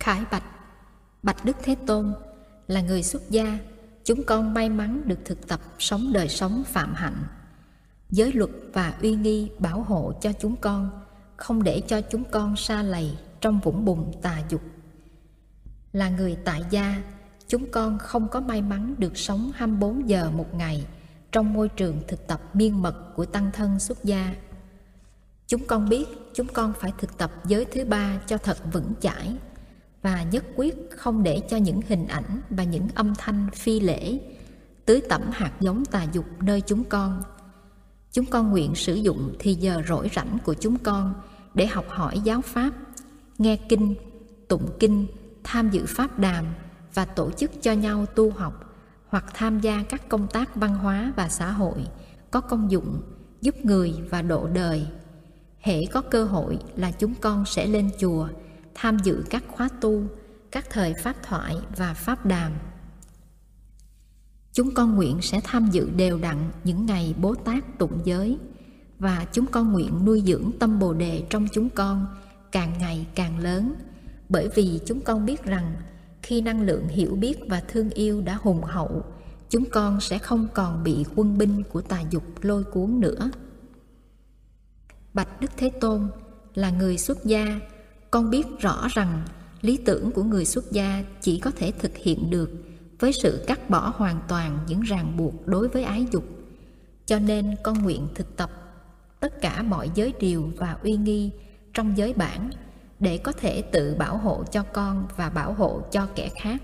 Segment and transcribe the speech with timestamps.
[0.00, 0.44] Khải Bạch.
[1.22, 2.12] Bạch Đức Thế Tôn
[2.68, 3.58] là người xuất gia,
[4.04, 7.24] chúng con may mắn được thực tập sống đời sống phạm hạnh.
[8.10, 10.90] Giới luật và uy nghi bảo hộ cho chúng con,
[11.36, 14.60] không để cho chúng con xa lầy trong vũng bùn tà dục.
[15.92, 17.02] Là người tại gia,
[17.48, 20.86] chúng con không có may mắn được sống 24 giờ một ngày
[21.32, 24.34] trong môi trường thực tập miên mật của tăng thân xuất gia.
[25.46, 29.36] Chúng con biết chúng con phải thực tập giới thứ ba cho thật vững chãi
[30.02, 34.18] và nhất quyết không để cho những hình ảnh và những âm thanh phi lễ
[34.84, 37.22] tưới tẩm hạt giống tà dục nơi chúng con.
[38.12, 41.14] Chúng con nguyện sử dụng thì giờ rỗi rảnh của chúng con
[41.54, 42.70] để học hỏi giáo pháp,
[43.38, 43.94] nghe kinh,
[44.48, 45.06] tụng kinh,
[45.44, 46.44] tham dự pháp đàm
[46.94, 48.74] và tổ chức cho nhau tu học
[49.08, 51.86] hoặc tham gia các công tác văn hóa và xã hội
[52.30, 53.02] có công dụng
[53.40, 54.86] giúp người và độ đời.
[55.58, 58.28] Hễ có cơ hội là chúng con sẽ lên chùa
[58.74, 60.02] tham dự các khóa tu,
[60.50, 62.52] các thời pháp thoại và pháp đàm.
[64.52, 68.38] Chúng con nguyện sẽ tham dự đều đặn những ngày bố tát tụng giới,
[68.98, 72.06] và chúng con nguyện nuôi dưỡng tâm bồ đề trong chúng con
[72.52, 73.74] càng ngày càng lớn,
[74.28, 75.74] bởi vì chúng con biết rằng
[76.22, 79.04] khi năng lượng hiểu biết và thương yêu đã hùng hậu,
[79.48, 83.30] chúng con sẽ không còn bị quân binh của tà dục lôi cuốn nữa.
[85.14, 86.08] Bạch đức thế tôn
[86.54, 87.60] là người xuất gia
[88.10, 89.22] con biết rõ rằng
[89.60, 92.50] lý tưởng của người xuất gia chỉ có thể thực hiện được
[92.98, 96.24] với sự cắt bỏ hoàn toàn những ràng buộc đối với ái dục.
[97.06, 98.50] Cho nên con nguyện thực tập
[99.20, 101.30] tất cả mọi giới điều và uy nghi
[101.74, 102.50] trong giới bản
[103.00, 106.62] để có thể tự bảo hộ cho con và bảo hộ cho kẻ khác.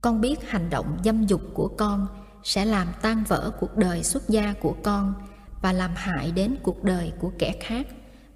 [0.00, 2.06] Con biết hành động dâm dục của con
[2.44, 5.14] sẽ làm tan vỡ cuộc đời xuất gia của con
[5.62, 7.86] và làm hại đến cuộc đời của kẻ khác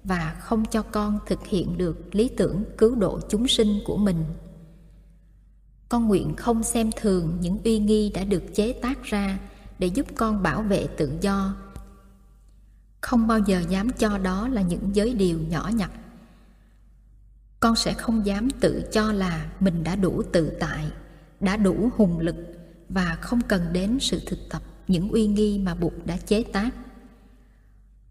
[0.03, 4.25] và không cho con thực hiện được lý tưởng cứu độ chúng sinh của mình.
[5.89, 9.39] Con nguyện không xem thường những uy nghi đã được chế tác ra
[9.79, 11.55] để giúp con bảo vệ tự do.
[13.01, 15.91] Không bao giờ dám cho đó là những giới điều nhỏ nhặt.
[17.59, 20.85] Con sẽ không dám tự cho là mình đã đủ tự tại,
[21.39, 22.35] đã đủ hùng lực
[22.89, 26.69] và không cần đến sự thực tập những uy nghi mà Bụt đã chế tác.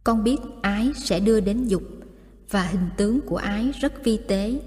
[0.04, 1.82] Con biết ái sẽ đưa đến dục
[2.50, 4.60] và hình tướng của ái rất vi tế.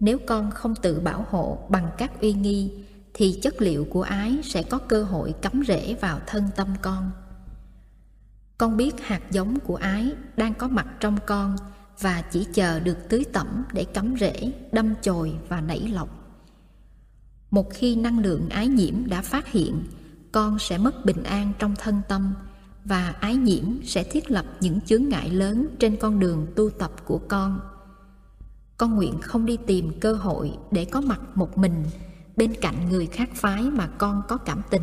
[0.00, 4.38] Nếu con không tự bảo hộ bằng các uy nghi thì chất liệu của ái
[4.44, 7.10] sẽ có cơ hội cắm rễ vào thân tâm con.
[8.58, 11.56] Con biết hạt giống của ái đang có mặt trong con
[12.00, 16.08] và chỉ chờ được tưới tẩm để cắm rễ, đâm chồi và nảy lọc.
[17.50, 19.84] Một khi năng lượng ái nhiễm đã phát hiện,
[20.32, 22.34] con sẽ mất bình an trong thân tâm
[22.88, 26.90] và ái nhiễm sẽ thiết lập những chướng ngại lớn trên con đường tu tập
[27.04, 27.60] của con.
[28.76, 31.84] Con nguyện không đi tìm cơ hội để có mặt một mình
[32.36, 34.82] bên cạnh người khác phái mà con có cảm tình,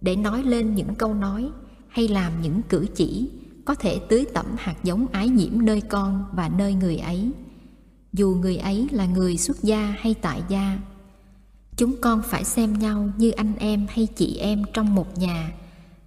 [0.00, 1.50] để nói lên những câu nói
[1.88, 3.30] hay làm những cử chỉ
[3.64, 7.30] có thể tưới tẩm hạt giống ái nhiễm nơi con và nơi người ấy.
[8.12, 10.78] Dù người ấy là người xuất gia hay tại gia,
[11.76, 15.52] chúng con phải xem nhau như anh em hay chị em trong một nhà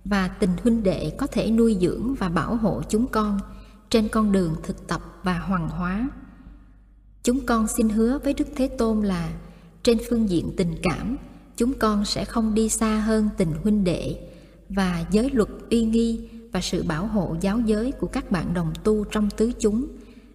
[0.05, 3.39] và tình huynh đệ có thể nuôi dưỡng và bảo hộ chúng con
[3.89, 6.09] trên con đường thực tập và hoàng hóa.
[7.23, 9.29] Chúng con xin hứa với đức thế tôn là
[9.83, 11.17] trên phương diện tình cảm,
[11.57, 14.29] chúng con sẽ không đi xa hơn tình huynh đệ
[14.69, 18.73] và giới luật uy nghi và sự bảo hộ giáo giới của các bạn đồng
[18.83, 19.87] tu trong tứ chúng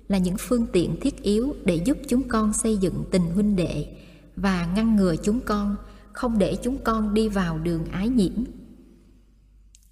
[0.09, 3.97] là những phương tiện thiết yếu để giúp chúng con xây dựng tình huynh đệ
[4.37, 5.77] và ngăn ngừa chúng con,
[6.13, 8.45] không để chúng con đi vào đường ái nhiễm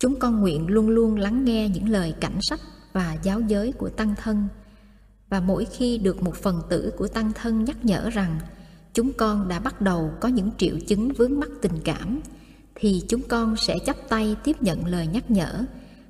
[0.02, 2.60] chúng con nguyện luôn luôn lắng nghe những lời cảnh sách
[2.92, 4.48] và giáo giới của tăng thân.
[5.28, 8.40] Và mỗi khi được một phần tử của tăng thân nhắc nhở rằng
[8.94, 12.20] chúng con đã bắt đầu có những triệu chứng vướng mắc tình cảm,
[12.74, 15.64] thì chúng con sẽ chắp tay tiếp nhận lời nhắc nhở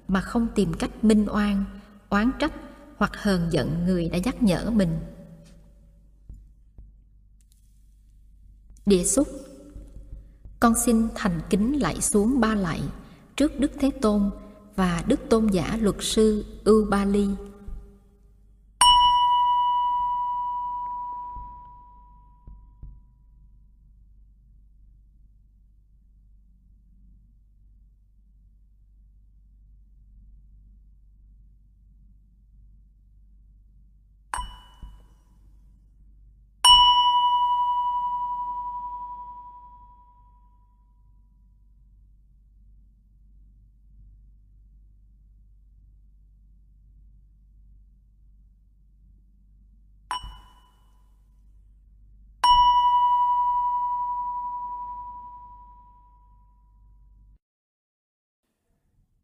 [0.09, 1.64] mà không tìm cách minh oan,
[2.09, 2.53] oán trách
[2.97, 4.98] hoặc hờn giận người đã nhắc nhở mình.
[8.86, 9.28] Địa xúc.
[10.60, 12.80] Con xin thành kính lạy xuống ba lạy
[13.36, 14.30] trước Đức Thế Tôn
[14.76, 17.28] và Đức Tôn giả luật sư ưu ba ly.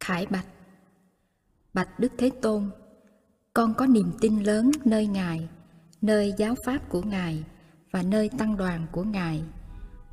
[0.09, 0.47] Thải Bạch
[1.73, 2.69] Bạch Đức Thế Tôn
[3.53, 5.49] Con có niềm tin lớn nơi Ngài,
[6.01, 7.43] nơi giáo pháp của Ngài
[7.91, 9.43] và nơi tăng đoàn của Ngài.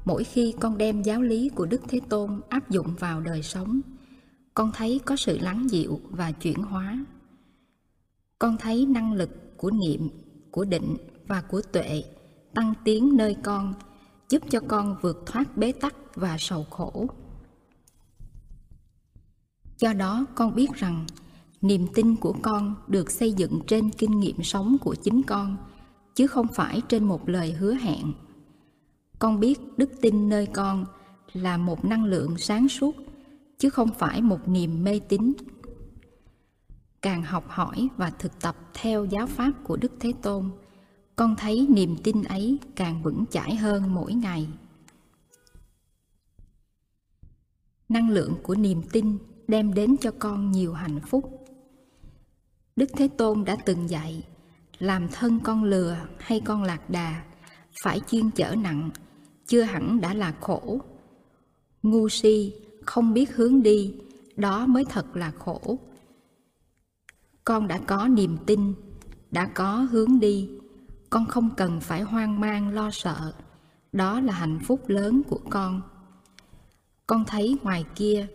[0.04, 3.80] Mỗi khi con đem giáo lý của Đức Thế Tôn áp dụng vào đời sống,
[4.54, 7.04] con thấy có sự lắng dịu và chuyển hóa.
[8.38, 10.08] Con thấy năng lực của niệm,
[10.50, 10.96] của định
[11.26, 12.04] và của tuệ
[12.54, 13.74] tăng tiến nơi con,
[14.28, 17.08] giúp cho con vượt thoát bế tắc và sầu khổ.
[19.78, 21.06] Do đó, con biết rằng
[21.60, 25.56] niềm tin của con được xây dựng trên kinh nghiệm sống của chính con,
[26.14, 28.12] chứ không phải trên một lời hứa hẹn.
[29.18, 30.84] Con biết đức tin nơi con
[31.32, 32.96] là một năng lượng sáng suốt,
[33.58, 35.32] chứ không phải một niềm mê tín.
[37.02, 40.50] Càng học hỏi và thực tập theo giáo pháp của đức thế tôn,
[41.16, 44.48] con thấy niềm tin ấy càng vững chãi hơn mỗi ngày.
[47.88, 51.46] Năng lượng của niềm tin đem đến cho con nhiều hạnh phúc.
[52.76, 54.22] Đức thế tôn đã từng dạy,
[54.78, 57.22] làm thân con lừa hay con lạc đà,
[57.82, 58.90] phải chuyên chở nặng,
[59.46, 60.80] chưa hẳn đã là khổ.
[61.82, 62.54] Ngu si,
[62.84, 63.94] không biết hướng đi,
[64.36, 65.78] đó mới thật là khổ.
[67.44, 68.74] Con đã có niềm tin,
[69.30, 70.50] đã có hướng đi,
[71.10, 73.32] con không cần phải hoang mang lo sợ,
[73.92, 75.82] đó là hạnh phúc lớn của con.
[77.06, 78.26] Con thấy ngoài kia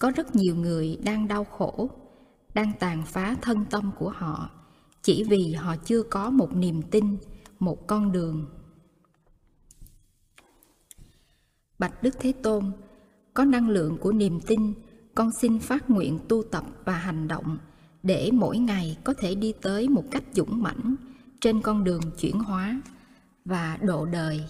[0.00, 1.90] có rất nhiều người đang đau khổ,
[2.54, 4.50] đang tàn phá thân tâm của họ,
[5.02, 7.16] chỉ vì họ chưa có một niềm tin,
[7.58, 8.46] một con đường.
[11.78, 12.72] Bạch đức thế tôn,
[13.34, 14.74] có năng lượng của niềm tin,
[15.14, 17.58] con xin phát nguyện tu tập và hành động
[18.02, 20.96] để mỗi ngày có thể đi tới một cách dũng mãnh
[21.40, 22.80] trên con đường chuyển hóa
[23.44, 24.44] và độ đời.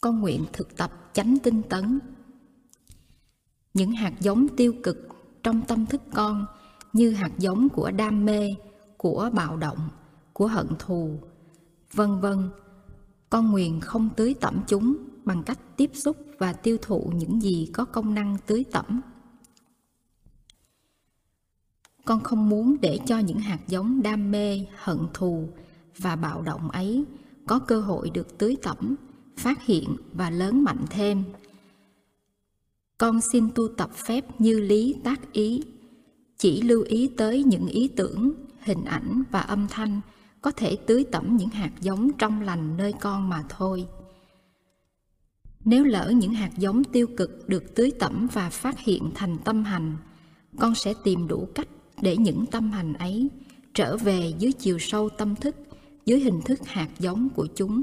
[0.00, 1.98] Con nguyện thực tập chánh tinh tấn
[3.74, 5.08] những hạt giống tiêu cực
[5.42, 6.46] trong tâm thức con,
[6.92, 8.54] như hạt giống của đam mê,
[8.96, 9.88] của bạo động,
[10.32, 11.18] của hận thù,
[11.92, 12.50] vân vân.
[13.30, 17.70] Con nguyện không tưới tẩm chúng bằng cách tiếp xúc và tiêu thụ những gì
[17.72, 19.00] có công năng tưới tẩm.
[22.04, 25.48] Con không muốn để cho những hạt giống đam mê, hận thù
[25.98, 27.04] và bạo động ấy
[27.46, 28.94] có cơ hội được tưới tẩm,
[29.36, 31.24] phát hiện và lớn mạnh thêm
[33.04, 35.62] con xin tu tập phép như lý, tác ý.
[36.38, 40.00] Chỉ lưu ý tới những ý tưởng, hình ảnh và âm thanh
[40.42, 43.86] có thể tưới tẩm những hạt giống trong lành nơi con mà thôi.
[45.64, 49.64] Nếu lỡ những hạt giống tiêu cực được tưới tẩm và phát hiện thành tâm
[49.64, 49.96] hành,
[50.58, 51.68] con sẽ tìm đủ cách
[52.02, 53.28] để những tâm hành ấy
[53.74, 55.56] trở về dưới chiều sâu tâm thức,
[56.06, 57.82] dưới hình thức hạt giống của chúng.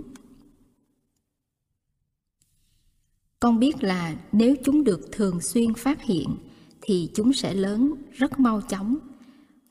[3.41, 6.35] Con biết là nếu chúng được thường xuyên phát hiện,
[6.81, 8.97] thì chúng sẽ lớn, rất mau chóng.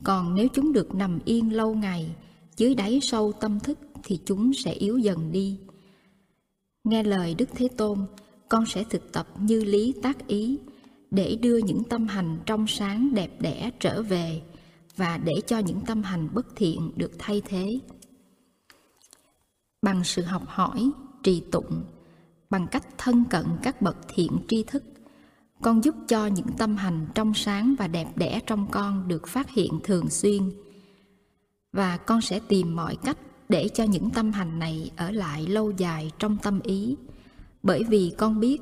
[0.05, 2.15] Còn nếu chúng được nằm yên lâu ngày,
[2.57, 5.59] dưới đáy sâu tâm thức, thì chúng sẽ yếu dần đi.
[6.85, 7.99] Nghe lời đức thế tôn,
[8.49, 10.59] con sẽ thực tập như lý tác ý,
[11.11, 14.43] để đưa những tâm hành trong sáng đẹp đẽ trở về,
[14.97, 17.67] và để cho những tâm hành bất thiện được thay thế.
[19.83, 20.91] Bằng sự học hỏi,
[21.23, 21.83] trì tụng
[22.51, 24.85] bằng cách thân cận các bậc thiện tri thức,
[25.63, 29.51] con giúp cho những tâm hành trong sáng và đẹp đẽ trong con được phát
[29.51, 30.51] hiện thường xuyên.
[31.73, 35.71] Và con sẽ tìm mọi cách để cho những tâm hành này ở lại lâu
[35.71, 36.97] dài trong tâm ý.
[37.63, 38.59] Bởi vì con biết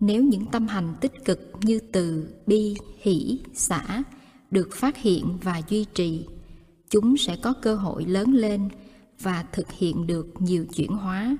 [0.00, 4.02] nếu những tâm hành tích cực như từ, bi, hỷ, xả
[4.50, 6.26] được phát hiện và duy trì,
[6.90, 8.68] chúng sẽ có cơ hội lớn lên
[9.20, 11.36] và thực hiện được nhiều chuyển hóa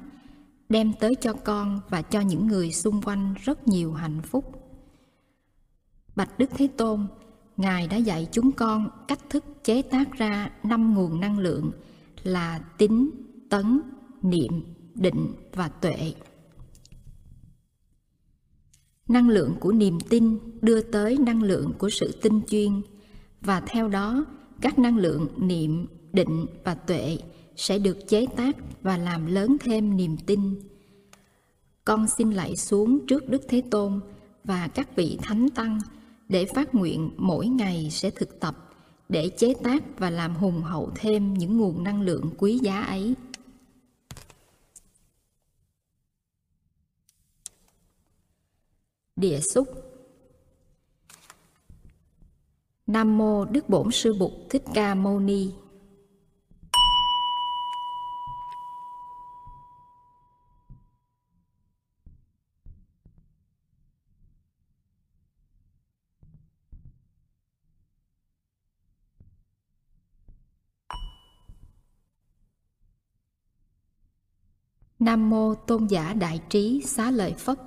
[0.68, 4.44] đem tới cho con và cho những người xung quanh rất nhiều hạnh phúc.
[6.16, 7.06] Bạch đức thế tôn,
[7.56, 11.70] ngài đã dạy chúng con cách thức chế tác ra năm nguồn năng lượng
[12.22, 13.10] là tính,
[13.50, 13.80] tấn,
[14.22, 16.14] niệm, định và tuệ.
[19.08, 22.82] Năng lượng của niềm tin đưa tới năng lượng của sự tinh chuyên
[23.40, 24.25] và theo đó
[24.60, 27.18] các năng lượng niệm, định và tuệ
[27.59, 30.55] sẽ được chế tác và làm lớn thêm niềm tin.
[31.85, 34.00] Con xin lạy xuống trước đức thế tôn
[34.45, 35.79] và các vị thánh tăng
[36.29, 38.75] để phát nguyện mỗi ngày sẽ thực tập
[39.09, 43.15] để chế tác và làm hùng hậu thêm những nguồn năng lượng quý giá ấy.
[49.17, 49.69] Địa xúc
[52.87, 55.53] nam mô đức bổn sư bụt thích ca mâu ni.
[74.99, 77.59] Nam mô Tôn giả Đại trí Xá lợi Phất.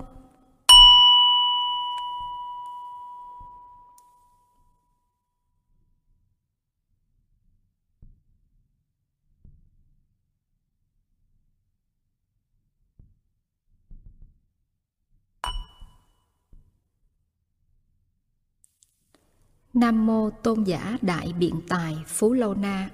[19.74, 22.90] Nam mô Tôn giả Đại Biện Tài Phú Lâu Na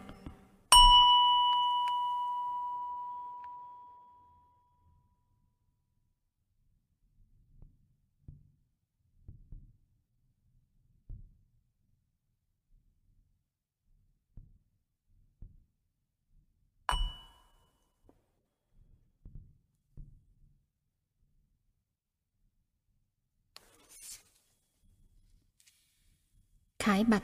[26.88, 27.24] Khải bạch.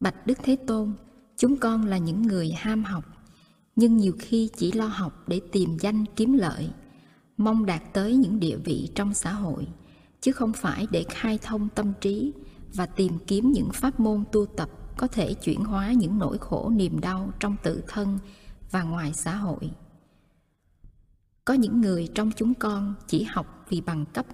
[0.00, 0.92] Bạch Đức Thế Tôn,
[1.36, 3.04] Chúng con là những người ham học,
[3.76, 6.70] Nhưng nhiều khi chỉ lo học để tìm danh kiếm lợi,
[7.36, 9.66] Mong đạt tới những địa vị trong xã hội,
[10.20, 12.32] Chứ không phải để khai thông tâm trí
[12.74, 16.70] Và tìm kiếm những pháp môn tu tập Có thể chuyển hóa những nỗi khổ
[16.70, 18.18] niềm đau trong tự thân
[18.70, 19.70] và ngoài xã hội.
[21.44, 24.26] Có những người trong chúng con chỉ học vì bằng cấp,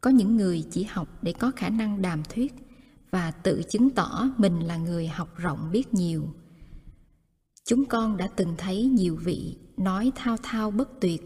[0.00, 2.67] có những người chỉ học để có khả năng đàm thuyết
[3.10, 6.24] và tự chứng tỏ mình là người học rộng biết nhiều.
[7.64, 11.22] Chúng con đã từng thấy nhiều vị nói thao thao bất tuyệt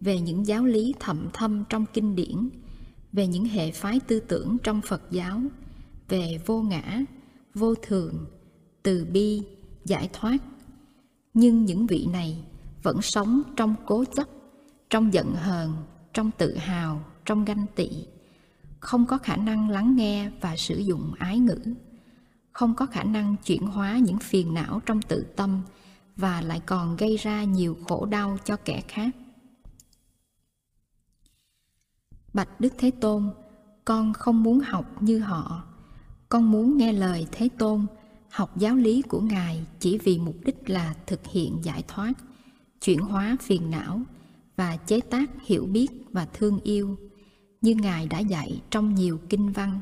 [0.00, 2.48] về những giáo lý thậm thâm trong kinh điển,
[3.12, 5.40] về những hệ phái tư tưởng trong phật giáo,
[6.08, 7.00] về vô ngã,
[7.54, 8.26] vô thường,
[8.82, 9.42] từ bi,
[9.84, 10.36] giải thoát.
[11.34, 12.44] Nhưng những vị này
[12.82, 14.28] vẫn sống trong cố chấp,
[14.90, 15.72] trong giận hờn,
[16.12, 17.90] trong tự hào, trong ganh tị
[18.84, 21.58] không có khả năng lắng nghe và sử dụng ái ngữ,
[22.52, 25.62] không có khả năng chuyển hóa những phiền não trong tự tâm
[26.16, 29.16] và lại còn gây ra nhiều khổ đau cho kẻ khác.
[32.32, 33.30] Bạch đức thế tôn,
[33.84, 35.64] con không muốn học như họ.
[36.28, 37.86] Con muốn nghe lời thế tôn,
[38.30, 42.12] học giáo lý của ngài chỉ vì mục đích là thực hiện giải thoát,
[42.80, 44.02] chuyển hóa phiền não
[44.56, 46.96] và chế tác hiểu biết và thương yêu
[47.64, 49.80] như Ngài đã dạy trong nhiều kinh văn.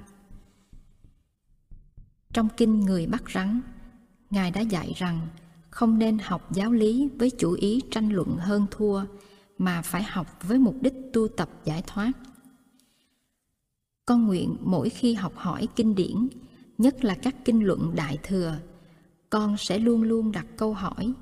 [2.32, 3.60] Trong kinh Người bắt rắn,
[4.30, 5.28] Ngài đã dạy rằng
[5.70, 9.04] không nên học giáo lý với chủ ý tranh luận hơn thua,
[9.58, 12.12] mà phải học với mục đích tu tập giải thoát.
[14.06, 16.28] Con nguyện mỗi khi học hỏi kinh điển,
[16.78, 18.56] nhất là các kinh luận đại thừa,
[19.30, 21.12] con sẽ luôn luôn đặt câu hỏi,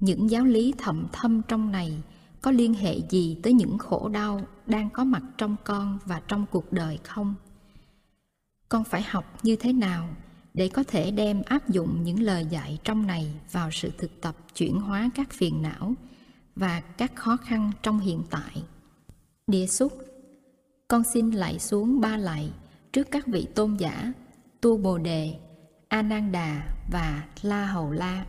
[0.00, 2.02] những giáo lý thầm thâm trong này
[2.44, 6.46] có liên hệ gì tới những khổ đau đang có mặt trong con và trong
[6.50, 7.34] cuộc đời không?
[8.68, 10.08] Con phải học như thế nào
[10.54, 14.36] để có thể đem áp dụng những lời dạy trong này vào sự thực tập
[14.54, 15.94] chuyển hóa các phiền não
[16.56, 18.62] và các khó khăn trong hiện tại?
[19.46, 19.92] Địa xúc,
[20.88, 22.50] con xin lạy xuống ba lạy
[22.92, 24.12] trước các vị tôn giả
[24.60, 25.34] tu bồ đề,
[25.88, 28.26] a nan đà và la hầu la.